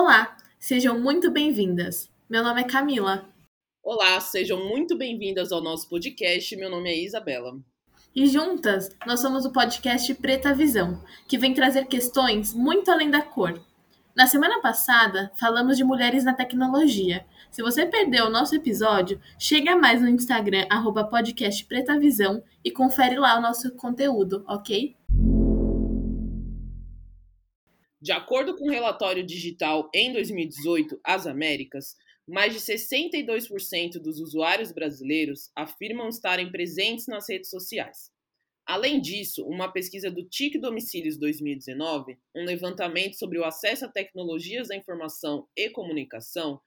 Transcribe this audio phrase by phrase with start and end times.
[0.00, 2.08] Olá, sejam muito bem-vindas.
[2.30, 3.28] Meu nome é Camila.
[3.82, 6.56] Olá, sejam muito bem-vindas ao nosso podcast.
[6.56, 7.58] Meu nome é Isabela.
[8.14, 13.22] E juntas, nós somos o podcast Preta Visão, que vem trazer questões muito além da
[13.22, 13.60] cor.
[14.14, 17.26] Na semana passada, falamos de mulheres na tecnologia.
[17.50, 22.70] Se você perdeu o nosso episódio, chega mais no Instagram, arroba podcast Preta Visão, e
[22.70, 24.94] confere lá o nosso conteúdo, ok?
[28.00, 31.96] De acordo com o relatório digital em 2018, As Américas,
[32.28, 38.12] mais de 62% dos usuários brasileiros afirmam estarem presentes nas redes sociais.
[38.64, 44.68] Além disso, uma pesquisa do TIC Domicílios 2019, um levantamento sobre o acesso a tecnologias
[44.68, 46.60] da informação e comunicação,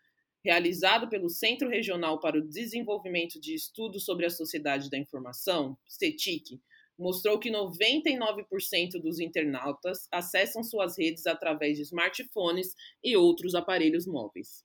[0.44, 6.60] realizado pelo Centro Regional para o Desenvolvimento de Estudos sobre a Sociedade da Informação, CETIC,
[7.02, 14.64] mostrou que 99% dos internautas acessam suas redes através de smartphones e outros aparelhos móveis.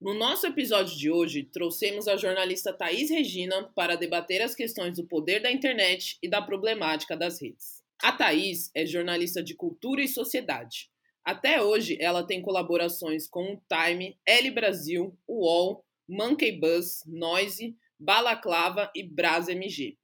[0.00, 5.06] No nosso episódio de hoje, trouxemos a jornalista Thaís Regina para debater as questões do
[5.06, 7.82] poder da internet e da problemática das redes.
[8.00, 10.90] A Thaís é jornalista de cultura e sociedade.
[11.24, 18.92] Até hoje, ela tem colaborações com o Time, L Brasil, UOL, Monkey Buzz, Noise, Balaclava
[18.94, 19.96] e Brás MG.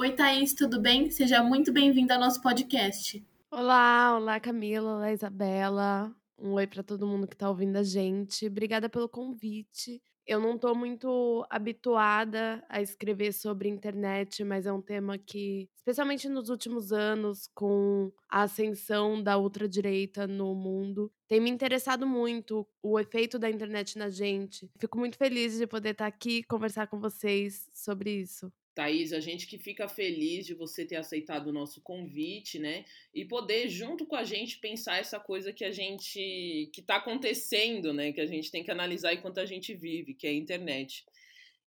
[0.00, 1.10] Oi, Thaís, tudo bem?
[1.10, 3.22] Seja muito bem-vinda ao nosso podcast.
[3.50, 6.10] Olá, olá Camila, olá Isabela.
[6.38, 8.46] Um oi para todo mundo que está ouvindo a gente.
[8.46, 10.02] Obrigada pelo convite.
[10.26, 16.30] Eu não estou muito habituada a escrever sobre internet, mas é um tema que, especialmente
[16.30, 22.98] nos últimos anos, com a ascensão da ultradireita no mundo, tem me interessado muito o
[22.98, 24.70] efeito da internet na gente.
[24.78, 28.50] Fico muito feliz de poder estar aqui conversar com vocês sobre isso.
[28.80, 32.86] Thaís, a gente que fica feliz de você ter aceitado o nosso convite, né?
[33.12, 36.70] E poder, junto com a gente, pensar essa coisa que a gente.
[36.72, 38.10] que está acontecendo, né?
[38.10, 41.04] Que a gente tem que analisar enquanto a gente vive, que é a internet.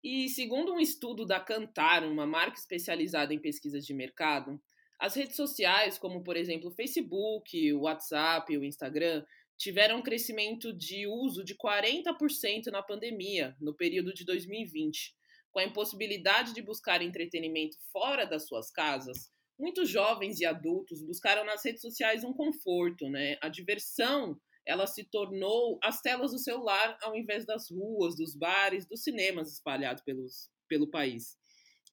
[0.03, 4.59] E segundo um estudo da Cantar, uma marca especializada em pesquisas de mercado,
[4.99, 9.23] as redes sociais, como por exemplo o Facebook, o WhatsApp, o Instagram,
[9.55, 15.13] tiveram um crescimento de uso de 40% na pandemia, no período de 2020
[15.53, 21.45] com a impossibilidade de buscar entretenimento fora das suas casas, muitos jovens e adultos buscaram
[21.45, 23.37] nas redes sociais um conforto, né?
[23.39, 28.87] A diversão, ela se tornou as telas do celular ao invés das ruas, dos bares,
[28.87, 31.37] dos cinemas espalhados pelos, pelo país.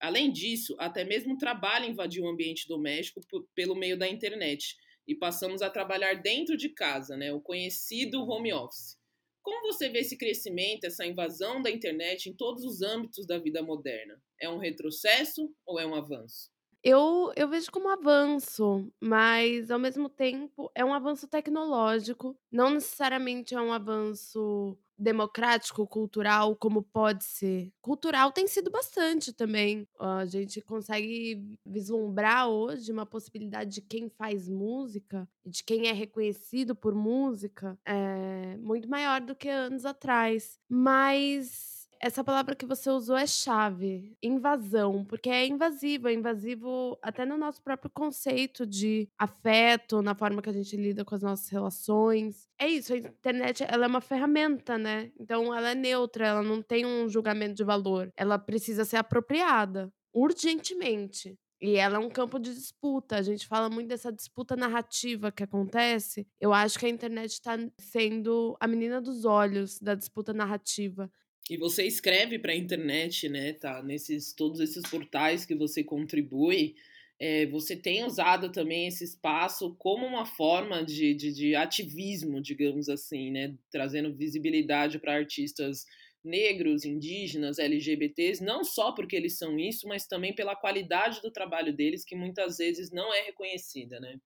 [0.01, 3.21] Além disso, até mesmo o trabalho invadiu o ambiente doméstico
[3.55, 4.75] pelo meio da internet
[5.07, 7.31] e passamos a trabalhar dentro de casa, né?
[7.31, 9.00] O conhecido home office.
[9.43, 13.63] Como você vê esse crescimento, essa invasão da internet em todos os âmbitos da vida
[13.63, 14.21] moderna?
[14.41, 16.51] É um retrocesso ou é um avanço?
[16.83, 23.55] Eu, eu vejo como avanço, mas ao mesmo tempo é um avanço tecnológico, não necessariamente
[23.55, 27.73] é um avanço democrático, cultural, como pode ser.
[27.81, 29.89] Cultural tem sido bastante também.
[29.99, 36.75] A gente consegue vislumbrar hoje uma possibilidade de quem faz música, de quem é reconhecido
[36.77, 40.59] por música, é muito maior do que anos atrás.
[40.69, 47.27] Mas essa palavra que você usou é chave, invasão, porque é invasivo, é invasivo até
[47.27, 51.49] no nosso próprio conceito de afeto, na forma que a gente lida com as nossas
[51.51, 52.49] relações.
[52.59, 55.13] É isso, a internet ela é uma ferramenta, né?
[55.21, 59.93] Então ela é neutra, ela não tem um julgamento de valor, ela precisa ser apropriada
[60.13, 61.39] urgentemente.
[61.63, 63.17] E ela é um campo de disputa.
[63.17, 66.27] A gente fala muito dessa disputa narrativa que acontece.
[66.41, 71.11] Eu acho que a internet está sendo a menina dos olhos da disputa narrativa.
[71.51, 73.53] E você escreve para a internet, né?
[73.55, 76.77] Tá nesses todos esses portais que você contribui.
[77.19, 82.89] É, você tem usado também esse espaço como uma forma de, de, de ativismo, digamos
[82.89, 83.53] assim, né?
[83.69, 85.87] Trazendo visibilidade para artistas
[86.23, 91.75] negros, indígenas, LGBTs, não só porque eles são isso, mas também pela qualidade do trabalho
[91.75, 94.21] deles, que muitas vezes não é reconhecida, né?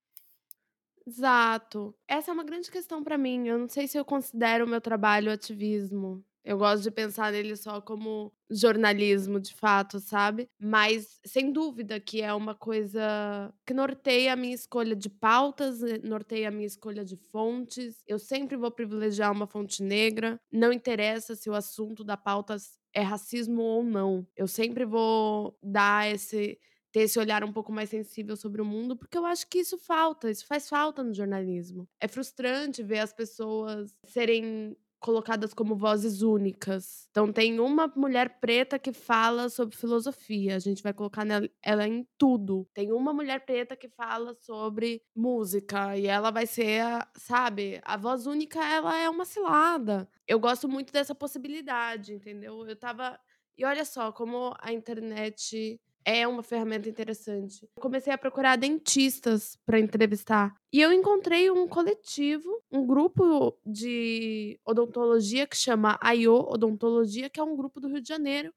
[1.07, 1.95] Exato.
[2.07, 3.47] Essa é uma grande questão para mim.
[3.47, 6.23] Eu não sei se eu considero o meu trabalho ativismo.
[6.45, 10.47] Eu gosto de pensar nele só como jornalismo, de fato, sabe?
[10.59, 15.97] Mas sem dúvida que é uma coisa que norteia a minha escolha de pautas, eh,
[16.03, 18.03] norteia a minha escolha de fontes.
[18.07, 22.55] Eu sempre vou privilegiar uma fonte negra, não interessa se o assunto da pauta
[22.93, 24.25] é racismo ou não.
[24.35, 26.59] Eu sempre vou dar esse
[26.91, 29.77] ter esse olhar um pouco mais sensível sobre o mundo, porque eu acho que isso
[29.77, 31.85] falta, isso faz falta no jornalismo.
[31.99, 37.07] É frustrante ver as pessoas serem colocadas como vozes únicas.
[37.11, 41.23] Então tem uma mulher preta que fala sobre filosofia, a gente vai colocar
[41.61, 42.67] ela em tudo.
[42.73, 47.95] Tem uma mulher preta que fala sobre música e ela vai ser, a, sabe, a
[47.95, 50.09] voz única, ela é uma cilada.
[50.27, 52.67] Eu gosto muito dessa possibilidade, entendeu?
[52.67, 53.19] Eu tava
[53.55, 57.67] e olha só como a internet é uma ferramenta interessante.
[57.79, 60.55] comecei a procurar dentistas para entrevistar.
[60.71, 67.43] E eu encontrei um coletivo, um grupo de odontologia que chama AIO Odontologia, que é
[67.43, 68.53] um grupo do Rio de Janeiro,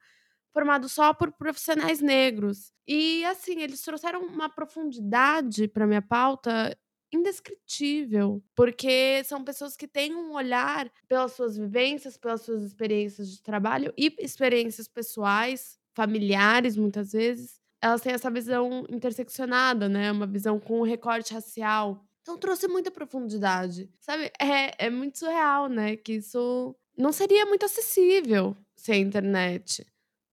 [0.52, 2.70] formado só por profissionais negros.
[2.86, 6.76] E assim, eles trouxeram uma profundidade para minha pauta
[7.10, 13.42] indescritível, porque são pessoas que têm um olhar pelas suas vivências, pelas suas experiências de
[13.42, 20.12] trabalho e experiências pessoais familiares, muitas vezes, elas têm essa visão interseccionada, né?
[20.12, 22.04] Uma visão com recorte racial.
[22.22, 23.90] Então trouxe muita profundidade.
[23.98, 24.30] Sabe?
[24.40, 25.96] É, é muito surreal, né?
[25.96, 29.84] Que isso não seria muito acessível sem a internet.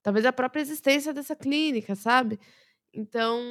[0.04, 2.40] Talvez a própria existência dessa clínica, sabe?
[2.94, 3.42] Então,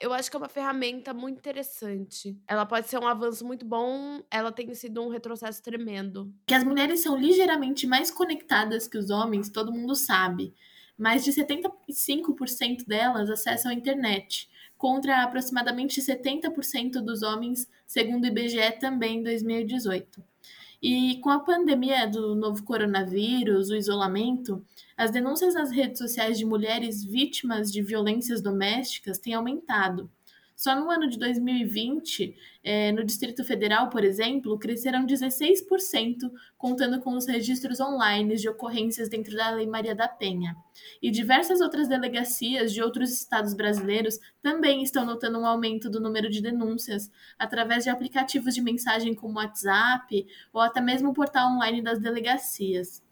[0.00, 2.40] eu acho que é uma ferramenta muito interessante.
[2.46, 6.32] Ela pode ser um avanço muito bom, ela tem sido um retrocesso tremendo.
[6.46, 10.54] Que as mulheres são ligeiramente mais conectadas que os homens, todo mundo sabe
[10.98, 14.48] mais de 75% delas acessam a internet,
[14.78, 20.22] contra aproximadamente 70% dos homens, segundo o IBGE também em 2018.
[20.82, 24.64] E com a pandemia do novo coronavírus, o isolamento,
[24.96, 30.10] as denúncias nas redes sociais de mulheres vítimas de violências domésticas têm aumentado.
[30.56, 37.14] Só no ano de 2020, é, no Distrito Federal, por exemplo, cresceram 16%, contando com
[37.14, 40.56] os registros online de ocorrências dentro da Lei Maria da Penha.
[41.02, 46.30] E diversas outras delegacias de outros estados brasileiros também estão notando um aumento do número
[46.30, 51.82] de denúncias através de aplicativos de mensagem como WhatsApp ou até mesmo o portal online
[51.82, 53.04] das delegacias.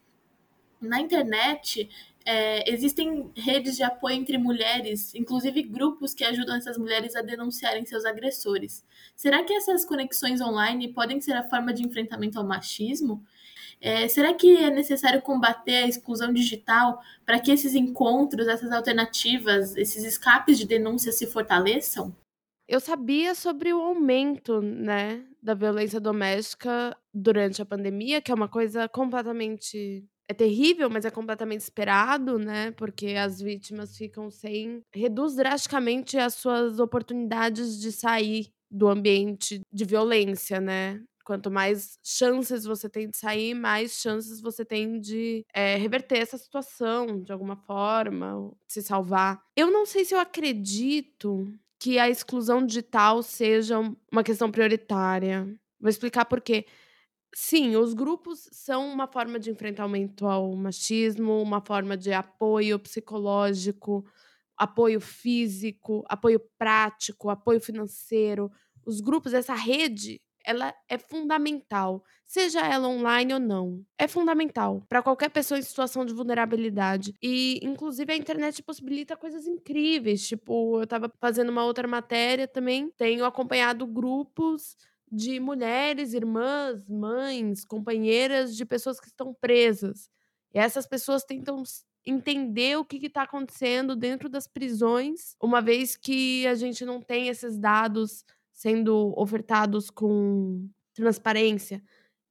[0.80, 1.88] Na internet,
[2.24, 7.84] é, existem redes de apoio entre mulheres, inclusive grupos que ajudam essas mulheres a denunciarem
[7.84, 8.84] seus agressores.
[9.14, 13.22] Será que essas conexões online podem ser a forma de enfrentamento ao machismo?
[13.80, 19.76] É, será que é necessário combater a exclusão digital para que esses encontros, essas alternativas,
[19.76, 22.14] esses escapes de denúncia se fortaleçam?
[22.66, 28.48] Eu sabia sobre o aumento, né, da violência doméstica durante a pandemia, que é uma
[28.48, 32.70] coisa completamente é terrível, mas é completamente esperado, né?
[32.72, 34.82] Porque as vítimas ficam sem.
[34.94, 41.00] reduz drasticamente as suas oportunidades de sair do ambiente de violência, né?
[41.24, 46.36] Quanto mais chances você tem de sair, mais chances você tem de é, reverter essa
[46.36, 49.42] situação de alguma forma, se salvar.
[49.56, 53.78] Eu não sei se eu acredito que a exclusão digital seja
[54.12, 55.48] uma questão prioritária.
[55.80, 56.66] Vou explicar por quê.
[57.36, 64.04] Sim, os grupos são uma forma de enfrentamento ao machismo, uma forma de apoio psicológico,
[64.56, 68.50] apoio físico, apoio prático, apoio financeiro.
[68.86, 73.84] Os grupos, essa rede, ela é fundamental, seja ela online ou não.
[73.98, 77.14] É fundamental para qualquer pessoa em situação de vulnerabilidade.
[77.20, 80.24] E, inclusive, a internet possibilita coisas incríveis.
[80.28, 84.76] Tipo, eu estava fazendo uma outra matéria também, tenho acompanhado grupos
[85.10, 90.08] de mulheres, irmãs, mães, companheiras de pessoas que estão presas.
[90.52, 91.62] E essas pessoas tentam
[92.06, 97.28] entender o que está acontecendo dentro das prisões, uma vez que a gente não tem
[97.28, 101.82] esses dados sendo ofertados com transparência.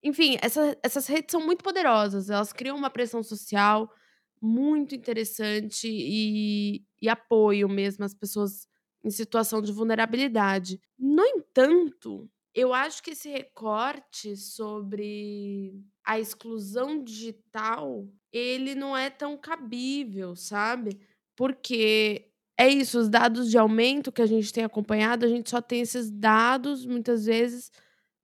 [0.01, 3.91] Enfim, essa, essas redes são muito poderosas, elas criam uma pressão social
[4.41, 8.67] muito interessante e, e apoio mesmo às pessoas
[9.03, 10.79] em situação de vulnerabilidade.
[10.97, 15.73] No entanto, eu acho que esse recorte sobre
[16.05, 20.99] a exclusão digital, ele não é tão cabível, sabe?
[21.35, 25.61] Porque é isso, os dados de aumento que a gente tem acompanhado, a gente só
[25.61, 27.71] tem esses dados, muitas vezes,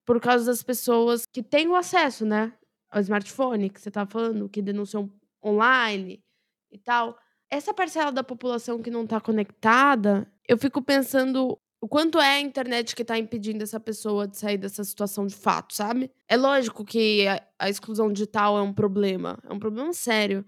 [0.06, 2.54] por causa das pessoas que têm o acesso, né?
[2.92, 5.12] Ao smartphone, que você tá falando, que denunciam
[5.44, 6.24] online
[6.72, 7.18] e tal.
[7.50, 12.42] Essa parcela da população que não está conectada, eu fico pensando o quanto é a
[12.42, 16.12] internet que está impedindo essa pessoa de sair dessa situação de fato, sabe?
[16.28, 20.46] É lógico que a, a exclusão digital é um problema, é um problema sério,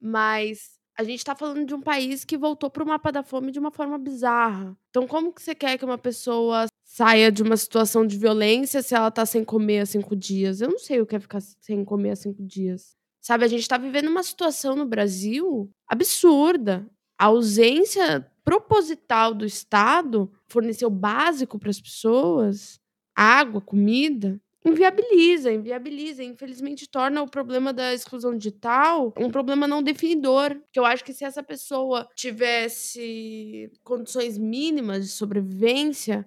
[0.00, 3.58] mas a gente está falando de um país que voltou para mapa da fome de
[3.58, 4.76] uma forma bizarra.
[4.90, 8.94] Então, como que você quer que uma pessoa saia de uma situação de violência se
[8.94, 10.60] ela está sem comer há cinco dias?
[10.60, 12.94] Eu não sei o que é ficar sem comer há cinco dias.
[13.20, 16.86] Sabe, a gente está vivendo uma situação no Brasil absurda.
[17.18, 22.80] A ausência proposital do Estado fornecer o básico para as pessoas,
[23.14, 30.60] água, comida, inviabiliza, inviabiliza, infelizmente torna o problema da exclusão digital um problema não definidor,
[30.72, 36.26] que eu acho que se essa pessoa tivesse condições mínimas de sobrevivência,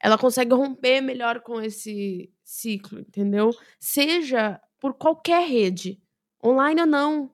[0.00, 3.50] ela consegue romper melhor com esse ciclo, entendeu?
[3.78, 6.00] Seja por qualquer rede,
[6.44, 7.30] online ou não,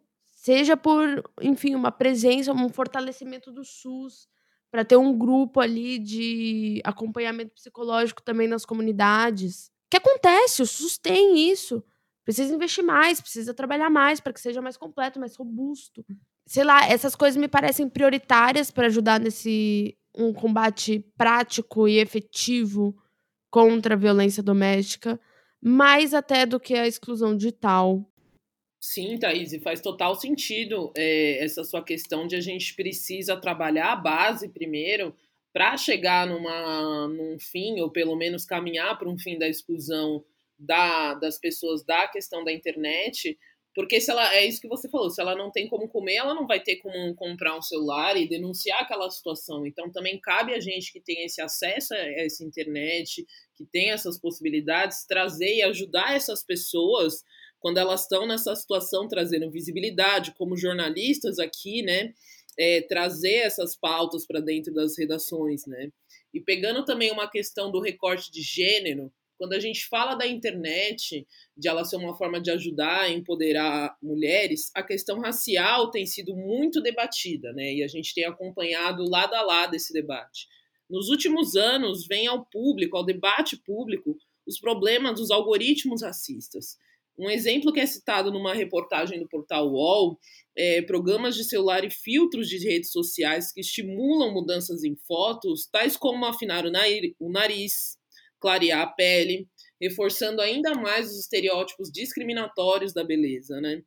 [0.49, 4.27] seja por, enfim, uma presença, um fortalecimento do SUS,
[4.71, 9.67] para ter um grupo ali de acompanhamento psicológico também nas comunidades.
[9.67, 10.63] O que acontece?
[10.63, 11.85] O SUS tem isso.
[12.25, 16.03] Precisa investir mais, precisa trabalhar mais para que seja mais completo, mais robusto.
[16.47, 22.97] Sei lá, essas coisas me parecem prioritárias para ajudar nesse um combate prático e efetivo
[23.51, 25.21] contra a violência doméstica,
[25.61, 28.11] mais até do que a exclusão digital.
[28.81, 33.93] Sim, Thaís, e faz total sentido é, essa sua questão de a gente precisa trabalhar
[33.93, 35.15] a base primeiro
[35.53, 40.25] para chegar numa, num fim, ou pelo menos caminhar para um fim da exclusão
[40.57, 43.37] da, das pessoas da questão da internet,
[43.75, 46.35] porque se ela é isso que você falou, se ela não tem como comer, ela
[46.35, 49.67] não vai ter como comprar um celular e denunciar aquela situação.
[49.67, 53.25] Então também cabe a gente que tem esse acesso a essa internet,
[53.57, 57.23] que tem essas possibilidades, trazer e ajudar essas pessoas
[57.61, 62.13] quando elas estão nessa situação, trazendo visibilidade, como jornalistas aqui, né?
[62.59, 65.91] É, trazer essas pautas para dentro das redações, né?
[66.33, 71.27] E pegando também uma questão do recorte de gênero, quando a gente fala da internet,
[71.57, 76.35] de ela ser uma forma de ajudar a empoderar mulheres, a questão racial tem sido
[76.35, 77.73] muito debatida, né?
[77.73, 80.49] E a gente tem acompanhado lado a lado esse debate.
[80.91, 86.77] Nos últimos anos, vem ao público, ao debate público, os problemas dos algoritmos racistas.
[87.19, 90.19] Um exemplo que é citado numa reportagem do portal UOL
[90.57, 95.97] é programas de celular e filtros de redes sociais que estimulam mudanças em fotos, tais
[95.97, 97.99] como afinar o nariz,
[98.41, 99.49] clarear a pele,
[99.81, 103.83] reforçando ainda mais os estereótipos discriminatórios da beleza, né?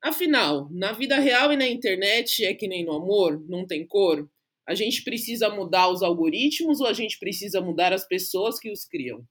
[0.00, 4.28] Afinal, na vida real e na internet é que nem no amor, não tem cor?
[4.68, 8.84] A gente precisa mudar os algoritmos ou a gente precisa mudar as pessoas que os
[8.84, 9.24] criam?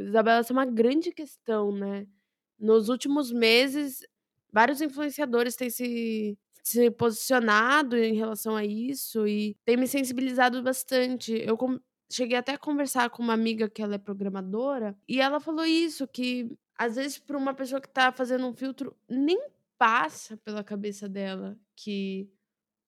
[0.00, 2.06] Isabela, essa é uma grande questão, né?
[2.58, 4.00] Nos últimos meses,
[4.52, 11.32] vários influenciadores têm se, se posicionado em relação a isso e têm me sensibilizado bastante.
[11.32, 11.58] Eu
[12.10, 16.06] cheguei até a conversar com uma amiga que ela é programadora e ela falou isso,
[16.06, 19.38] que às vezes para uma pessoa que está fazendo um filtro, nem
[19.78, 22.28] passa pela cabeça dela que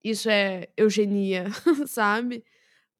[0.02, 1.46] isso é eugenia,
[1.86, 2.44] sabe?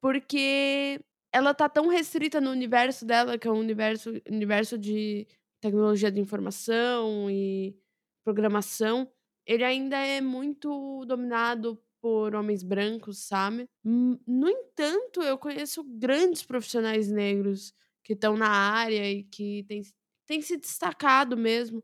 [0.00, 1.00] Porque
[1.32, 5.26] ela tá tão restrita no universo dela, que é um universo, universo de
[5.66, 7.76] tecnologia de informação e
[8.24, 9.10] programação,
[9.44, 13.68] ele ainda é muito dominado por homens brancos, sabe?
[13.82, 17.72] No entanto, eu conheço grandes profissionais negros
[18.04, 19.82] que estão na área e que têm,
[20.26, 21.82] têm se destacado mesmo.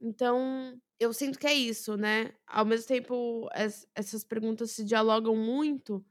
[0.00, 2.32] Então, eu sinto que é isso, né?
[2.46, 6.04] Ao mesmo tempo, es, essas perguntas se dialogam muito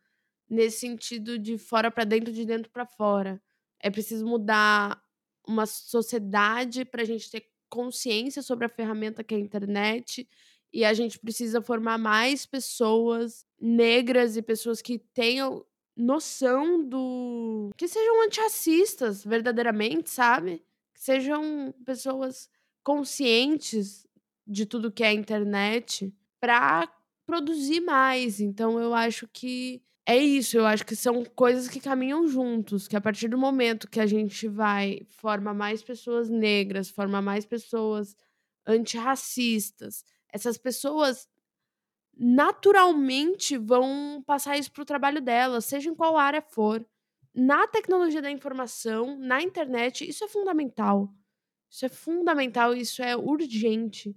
[0.49, 3.41] nesse sentido de fora para dentro, de dentro para fora.
[3.79, 5.02] É preciso mudar
[5.47, 10.27] uma sociedade para a gente ter consciência sobre a ferramenta que é a internet
[10.71, 17.87] e a gente precisa formar mais pessoas negras e pessoas que tenham noção do que
[17.87, 20.63] sejam antirracistas verdadeiramente, sabe?
[20.93, 22.49] Que sejam pessoas
[22.83, 24.07] conscientes
[24.45, 26.91] de tudo que é a internet para
[27.25, 28.39] produzir mais.
[28.39, 32.95] Então eu acho que é isso, eu acho que são coisas que caminham juntos, que
[32.95, 38.15] a partir do momento que a gente vai forma mais pessoas negras, forma mais pessoas
[38.67, 41.27] antirracistas, essas pessoas
[42.17, 46.85] naturalmente vão passar isso para o trabalho delas, seja em qual área for.
[47.33, 51.09] Na tecnologia da informação, na internet, isso é fundamental.
[51.69, 54.15] Isso é fundamental, isso é urgente,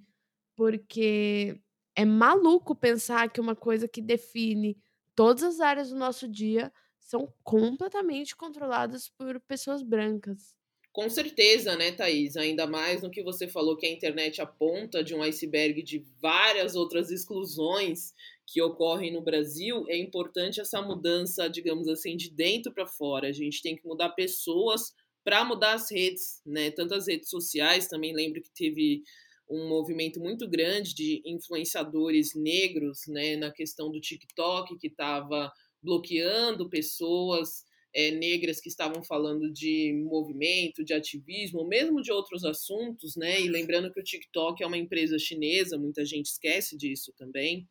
[0.56, 1.58] porque
[1.96, 4.76] é maluco pensar que uma coisa que define
[5.16, 10.54] todas as áreas do nosso dia são completamente controladas por pessoas brancas.
[10.92, 12.36] Com certeza, né, Thaís?
[12.36, 16.74] Ainda mais no que você falou que a internet aponta de um iceberg de várias
[16.74, 18.14] outras exclusões
[18.46, 23.28] que ocorrem no Brasil, é importante essa mudança, digamos assim, de dentro para fora.
[23.28, 26.70] A gente tem que mudar pessoas para mudar as redes, né?
[26.70, 29.02] Tanto as redes sociais, também lembro que teve
[29.48, 36.68] um movimento muito grande de influenciadores negros, né, na questão do TikTok, que estava bloqueando
[36.68, 43.40] pessoas é, negras que estavam falando de movimento, de ativismo, mesmo de outros assuntos, né?
[43.40, 47.66] E lembrando que o TikTok é uma empresa chinesa, muita gente esquece disso também.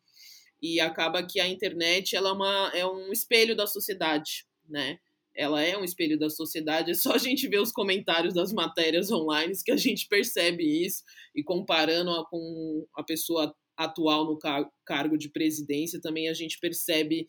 [0.60, 4.98] E acaba que a internet ela é, uma, é um espelho da sociedade, né?
[5.36, 9.10] Ela é um espelho da sociedade, é só a gente ver os comentários das matérias
[9.10, 11.02] online que a gente percebe isso,
[11.34, 16.58] e comparando a, com a pessoa atual no car cargo de presidência, também a gente
[16.58, 17.26] percebe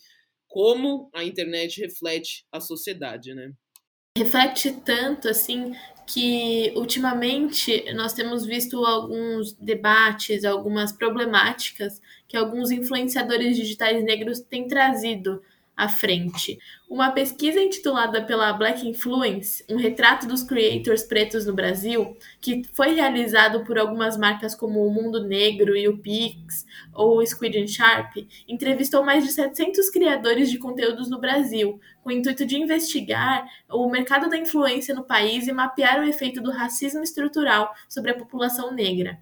[0.48, 3.52] como a internet reflete a sociedade, né?
[4.18, 5.76] Reflete tanto, assim,
[6.08, 14.68] que ultimamente nós temos visto alguns debates, algumas problemáticas que alguns influenciadores digitais negros têm
[14.68, 15.42] trazido
[15.77, 16.57] à frente.
[16.89, 22.96] Uma pesquisa intitulada pela Black Influence, um retrato dos creators pretos no Brasil, que foi
[22.96, 27.67] realizado por algumas marcas como o Mundo Negro e o Pix ou o Squid and
[27.67, 28.17] Sharp,
[28.48, 33.88] entrevistou mais de 700 criadores de conteúdos no Brasil, com o intuito de investigar o
[33.88, 38.74] mercado da influência no país e mapear o efeito do racismo estrutural sobre a população
[38.74, 39.19] negra.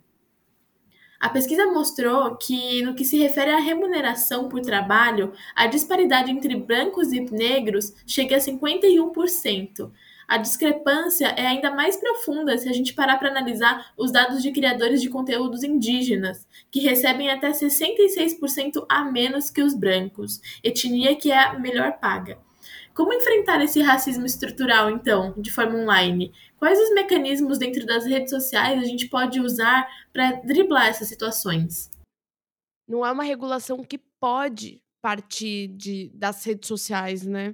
[1.25, 6.55] A pesquisa mostrou que, no que se refere à remuneração por trabalho, a disparidade entre
[6.55, 9.89] brancos e negros chega a 51%.
[10.27, 14.51] A discrepância é ainda mais profunda se a gente parar para analisar os dados de
[14.51, 21.31] criadores de conteúdos indígenas, que recebem até 66% a menos que os brancos, etnia que
[21.31, 22.37] é a melhor paga.
[22.95, 26.33] Como enfrentar esse racismo estrutural, então, de forma online?
[26.57, 31.91] Quais os mecanismos dentro das redes sociais a gente pode usar para driblar essas situações?
[32.87, 37.53] Não é uma regulação que pode partir de, das redes sociais, né?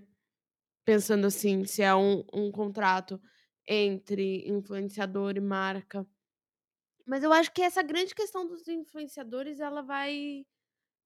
[0.85, 3.19] Pensando assim, se é um, um contrato
[3.67, 6.05] entre influenciador e marca.
[7.03, 10.45] Mas eu acho que essa grande questão dos influenciadores, ela vai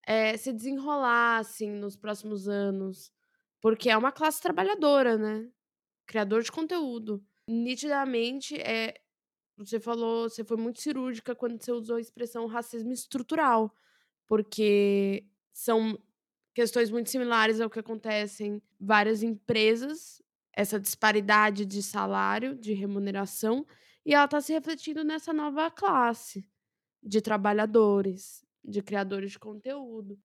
[0.06, 3.10] é, se desenrolar, assim, nos próximos anos.
[3.60, 5.48] Porque é uma classe trabalhadora, né?
[6.06, 7.24] Criador de conteúdo.
[7.48, 8.94] Nitidamente, é,
[9.56, 13.74] você falou, você foi muito cirúrgica quando você usou a expressão racismo estrutural,
[14.26, 15.98] porque são
[16.54, 20.22] questões muito similares ao que acontece em várias empresas,
[20.52, 23.66] essa disparidade de salário, de remuneração,
[24.04, 26.48] e ela está se refletindo nessa nova classe
[27.02, 30.18] de trabalhadores, de criadores de conteúdo.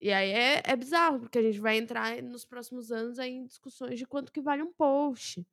[0.00, 3.46] E aí é, é bizarro, porque a gente vai entrar nos próximos anos aí em
[3.46, 5.46] discussões de quanto que vale um post.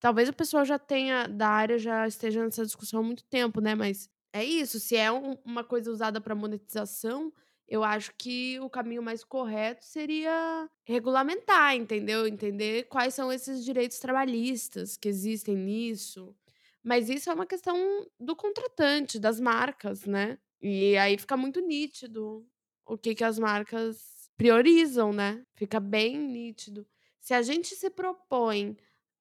[0.00, 3.74] Talvez o pessoal já tenha, da área, já esteja nessa discussão há muito tempo, né?
[3.74, 7.32] Mas é isso, se é um, uma coisa usada para monetização,
[7.68, 12.26] eu acho que o caminho mais correto seria regulamentar, entendeu?
[12.26, 16.34] Entender quais são esses direitos trabalhistas que existem nisso.
[16.82, 20.38] Mas isso é uma questão do contratante, das marcas, né?
[20.60, 22.46] E aí fica muito nítido
[22.86, 25.44] o que, que as marcas priorizam, né?
[25.54, 26.86] Fica bem nítido.
[27.20, 28.76] Se a gente se propõe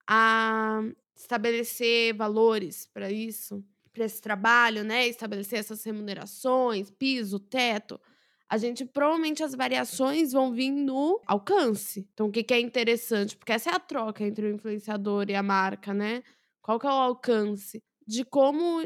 [0.07, 0.81] a
[1.15, 5.07] estabelecer valores para isso, para esse trabalho, né?
[5.07, 7.99] Estabelecer essas remunerações, piso, teto.
[8.49, 12.07] A gente provavelmente as variações vão vir no alcance.
[12.13, 13.37] Então, o que, que é interessante?
[13.37, 16.23] Porque essa é a troca entre o influenciador e a marca, né?
[16.61, 17.81] Qual que é o alcance?
[18.05, 18.81] De como,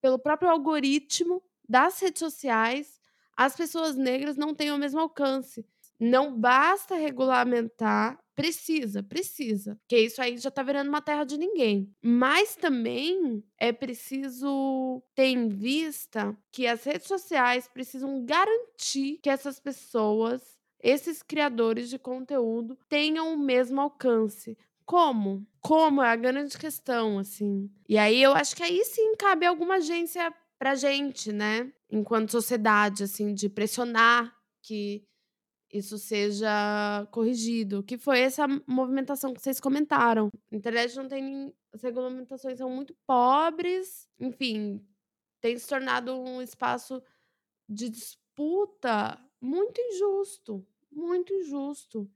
[0.00, 2.97] pelo próprio algoritmo das redes sociais,
[3.38, 5.64] as pessoas negras não têm o mesmo alcance.
[6.00, 11.88] Não basta regulamentar, precisa, precisa, porque isso aí já tá virando uma terra de ninguém.
[12.02, 19.60] Mas também é preciso ter em vista que as redes sociais precisam garantir que essas
[19.60, 20.42] pessoas,
[20.80, 24.58] esses criadores de conteúdo, tenham o mesmo alcance.
[24.84, 25.46] Como?
[25.60, 27.70] Como é a grande questão, assim.
[27.88, 31.72] E aí eu acho que aí sim cabe alguma agência pra gente, né?
[31.90, 35.06] Enquanto sociedade, assim, de pressionar que
[35.72, 37.82] isso seja corrigido.
[37.82, 40.30] Que foi essa movimentação que vocês comentaram.
[40.50, 41.54] A internet não tem.
[41.72, 44.82] As regulamentações são muito pobres, enfim,
[45.38, 47.02] tem se tornado um espaço
[47.68, 50.66] de disputa muito injusto.
[50.90, 52.10] Muito injusto.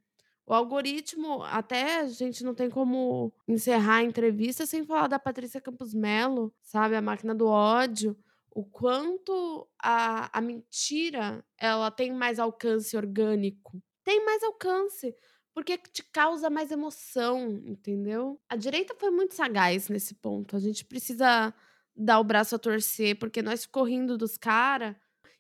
[0.46, 5.60] O algoritmo, até a gente não tem como encerrar a entrevista sem falar da Patrícia
[5.60, 6.96] Campos Melo, sabe?
[6.96, 8.16] A máquina do ódio
[8.54, 13.82] o quanto a, a mentira ela tem mais alcance orgânico.
[14.04, 15.14] Tem mais alcance,
[15.54, 18.40] porque te causa mais emoção, entendeu?
[18.48, 20.56] A direita foi muito sagaz nesse ponto.
[20.56, 21.54] A gente precisa
[21.96, 24.96] dar o braço a torcer, porque nós correndo dos caras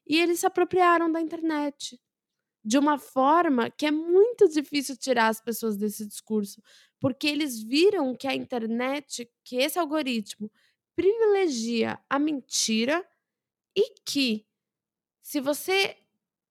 [0.06, 2.00] e eles se apropriaram da internet
[2.64, 6.62] de uma forma que é muito difícil tirar as pessoas desse discurso,
[7.00, 10.50] porque eles viram que a internet, que esse algoritmo
[10.96, 13.06] privilegia a mentira
[13.76, 14.46] e que
[15.22, 15.96] se você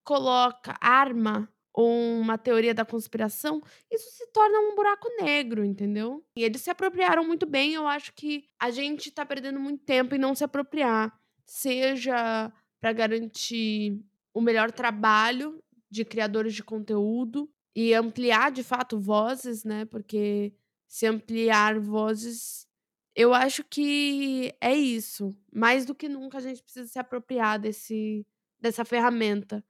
[0.03, 1.87] coloca arma ou
[2.19, 6.25] uma teoria da conspiração, isso se torna um buraco negro, entendeu?
[6.35, 10.15] E eles se apropriaram muito bem, eu acho que a gente está perdendo muito tempo
[10.15, 17.93] em não se apropriar, seja para garantir o melhor trabalho de criadores de conteúdo, e
[17.93, 19.85] ampliar de fato vozes, né?
[19.85, 20.53] Porque
[20.87, 22.67] se ampliar vozes,
[23.15, 25.35] eu acho que é isso.
[25.51, 28.25] Mais do que nunca a gente precisa se apropriar desse,
[28.59, 29.63] dessa ferramenta.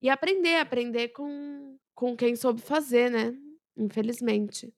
[0.00, 3.34] E aprender, aprender com, com quem soube fazer, né?
[3.76, 4.72] Infelizmente.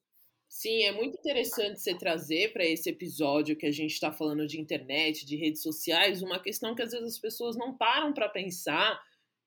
[0.48, 4.58] Sim, é muito interessante você trazer para esse episódio que a gente está falando de
[4.58, 8.98] internet, de redes sociais, uma questão que às vezes as pessoas não param para pensar,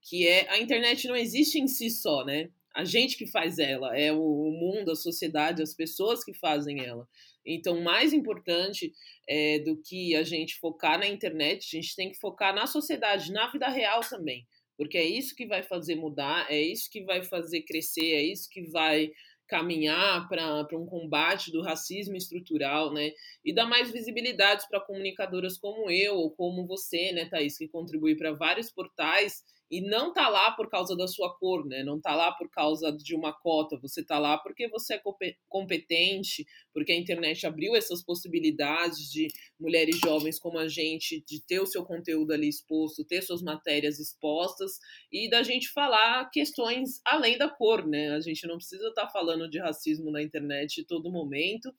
[0.01, 2.49] que é a internet não existe em si só, né?
[2.73, 7.07] A gente que faz ela, é o mundo, a sociedade, as pessoas que fazem ela.
[7.45, 8.93] Então, mais importante
[9.27, 13.31] é, do que a gente focar na internet, a gente tem que focar na sociedade,
[13.31, 14.45] na vida real também,
[14.77, 18.49] porque é isso que vai fazer mudar, é isso que vai fazer crescer, é isso
[18.49, 19.11] que vai
[19.51, 23.11] caminhar para um combate do racismo estrutural, né?
[23.43, 28.15] E dar mais visibilidade para comunicadoras como eu ou como você, né, Thaís, que contribui
[28.15, 31.81] para vários portais e não tá lá por causa da sua cor, né?
[31.81, 35.01] Não tá lá por causa de uma cota, você tá lá porque você é
[35.47, 41.61] competente, porque a internet abriu essas possibilidades de mulheres jovens como a gente de ter
[41.61, 44.73] o seu conteúdo ali exposto, ter suas matérias expostas
[45.09, 48.09] e da gente falar questões além da cor, né?
[48.09, 51.73] A gente não precisa estar tá falando de racismo na internet todo momento.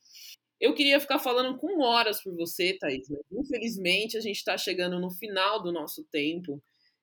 [0.58, 4.98] Eu queria ficar falando com horas por você, Thaís, mas infelizmente a gente está chegando
[4.98, 6.62] no final do nosso tempo.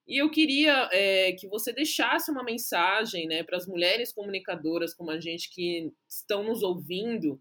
[0.10, 5.12] E eu queria é, que você deixasse uma mensagem né, para as mulheres comunicadoras como
[5.12, 7.39] a gente que estão nos ouvindo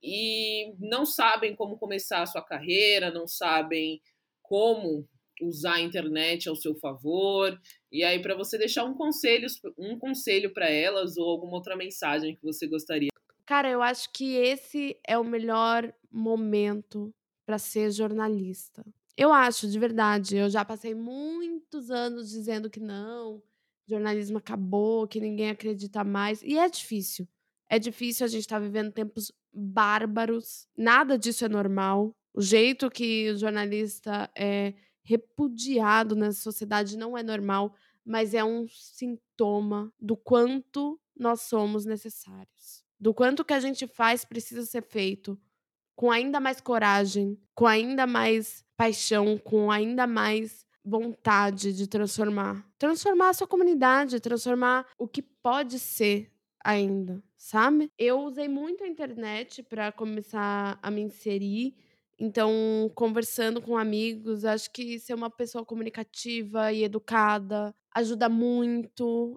[0.00, 4.00] e não sabem como começar a sua carreira, não sabem
[4.40, 5.08] como
[5.42, 7.58] usar a internet ao seu favor.
[7.90, 12.36] E aí, para você deixar um conselho, um conselho para elas ou alguma outra mensagem
[12.36, 13.08] que você gostaria.
[13.44, 17.12] Cara, eu acho que esse é o melhor momento
[17.44, 18.84] para ser jornalista.
[19.16, 20.36] Eu acho, de verdade.
[20.36, 23.42] Eu já passei muitos anos dizendo que não,
[23.86, 26.42] jornalismo acabou, que ninguém acredita mais.
[26.42, 27.28] E é difícil.
[27.68, 30.68] É difícil, a gente tá vivendo tempos bárbaros.
[30.76, 32.14] Nada disso é normal.
[32.32, 34.74] O jeito que o jornalista é
[35.04, 37.74] repudiado na sociedade não é normal,
[38.04, 42.84] mas é um sintoma do quanto nós somos necessários.
[42.98, 45.38] Do quanto que a gente faz precisa ser feito
[45.96, 52.64] com ainda mais coragem, com ainda mais paixão, com ainda mais vontade de transformar.
[52.78, 56.30] Transformar a sua comunidade, transformar o que pode ser
[56.62, 57.90] ainda, sabe?
[57.98, 61.74] Eu usei muito a internet para começar a me inserir.
[62.18, 69.34] Então, conversando com amigos, acho que ser uma pessoa comunicativa e educada ajuda muito.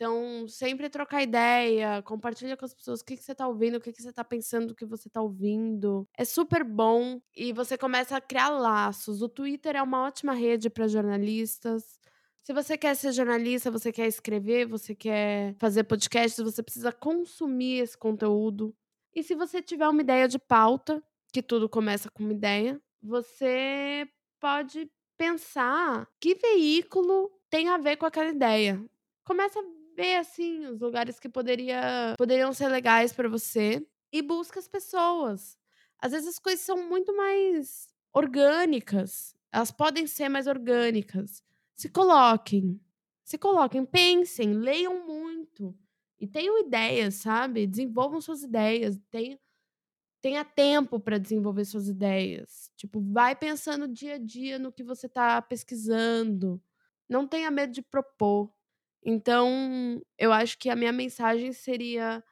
[0.00, 3.80] Então, sempre trocar ideia, compartilha com as pessoas o que, que você tá ouvindo, o
[3.82, 6.08] que, que você tá pensando do que você tá ouvindo.
[6.16, 9.20] É super bom e você começa a criar laços.
[9.20, 12.00] O Twitter é uma ótima rede para jornalistas.
[12.42, 17.80] Se você quer ser jornalista, você quer escrever, você quer fazer podcast, você precisa consumir
[17.80, 18.74] esse conteúdo.
[19.14, 24.08] E se você tiver uma ideia de pauta, que tudo começa com uma ideia, você
[24.40, 28.82] pode pensar que veículo tem a ver com aquela ideia.
[29.26, 34.58] Começa a ver assim os lugares que poderia, poderiam ser legais para você e busca
[34.58, 35.58] as pessoas.
[35.98, 39.34] Às vezes as coisas são muito mais orgânicas.
[39.52, 41.42] Elas podem ser mais orgânicas.
[41.76, 42.80] Se coloquem.
[43.22, 45.76] Se coloquem, pensem, leiam muito.
[46.18, 47.66] E tenham ideias, sabe?
[47.66, 48.98] Desenvolvam suas ideias.
[49.10, 49.38] Tenham,
[50.20, 52.72] tenha tempo para desenvolver suas ideias.
[52.74, 56.60] Tipo, vai pensando dia a dia no que você está pesquisando.
[57.08, 58.50] Não tenha medo de propor.
[59.02, 62.22] Então, eu acho que a minha mensagem seria: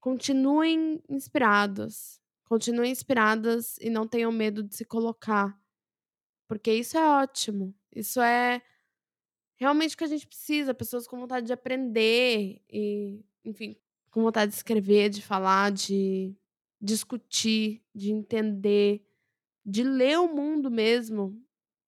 [0.00, 2.20] continuem inspiradas.
[2.44, 5.58] Continuem inspiradas e não tenham medo de se colocar.
[6.48, 7.74] Porque isso é ótimo.
[7.94, 8.62] Isso é
[9.56, 10.74] realmente o que a gente precisa.
[10.74, 13.76] Pessoas com vontade de aprender e, enfim,
[14.10, 16.36] com vontade de escrever, de falar, de
[16.80, 19.02] discutir, de entender,
[19.64, 21.42] de ler o mundo mesmo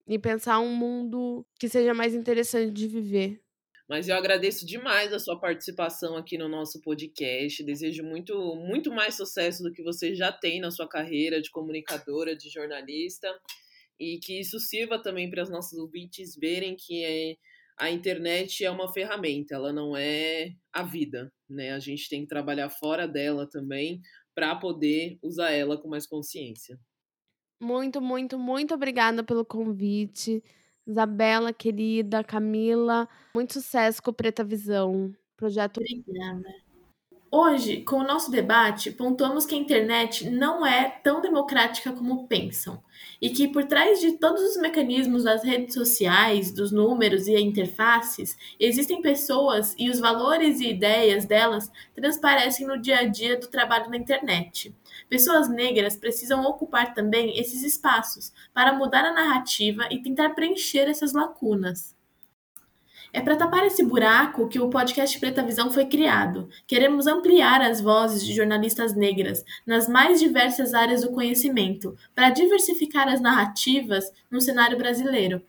[0.07, 3.46] e pensar um mundo que seja mais interessante de viver.
[3.89, 7.63] Mas eu agradeço demais a sua participação aqui no nosso podcast.
[7.63, 12.37] Desejo muito, muito mais sucesso do que você já tem na sua carreira de comunicadora,
[12.37, 13.29] de jornalista,
[13.99, 17.37] e que isso sirva também para os nossos ouvintes verem que é,
[17.79, 21.73] a internet é uma ferramenta, ela não é a vida, né?
[21.73, 24.01] A gente tem que trabalhar fora dela também
[24.35, 26.79] para poder usar ela com mais consciência.
[27.61, 30.43] Muito, muito, muito obrigada pelo convite.
[30.87, 35.13] Isabela, querida, Camila, muito sucesso com o Preta Visão.
[35.37, 35.79] Projeto.
[35.79, 36.66] Obrigada.
[37.29, 42.81] Hoje, com o nosso debate, pontuamos que a internet não é tão democrática como pensam
[43.21, 48.37] e que por trás de todos os mecanismos das redes sociais, dos números e interfaces,
[48.61, 53.91] existem pessoas e os valores e ideias delas transparecem no dia a dia do trabalho
[53.91, 54.73] na internet.
[55.09, 61.13] Pessoas negras precisam ocupar também esses espaços para mudar a narrativa e tentar preencher essas
[61.13, 61.96] lacunas.
[63.13, 66.49] É para tapar esse buraco que o podcast Preta Visão foi criado.
[66.67, 73.09] Queremos ampliar as vozes de jornalistas negras nas mais diversas áreas do conhecimento, para diversificar
[73.09, 75.43] as narrativas no cenário brasileiro.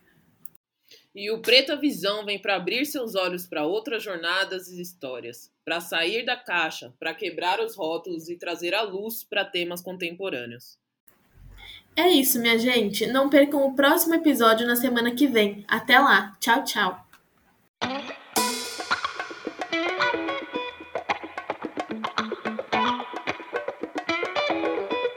[1.14, 5.80] E o Preta Visão vem para abrir seus olhos para outras jornadas e histórias, para
[5.80, 10.78] sair da caixa, para quebrar os rótulos e trazer a luz para temas contemporâneos.
[11.96, 13.06] É isso, minha gente.
[13.08, 15.64] Não percam o próximo episódio na semana que vem.
[15.66, 16.36] Até lá.
[16.38, 17.07] Tchau, tchau.
[17.82, 18.27] Thank you.